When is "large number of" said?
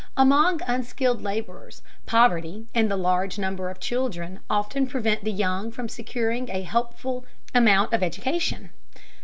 2.97-3.79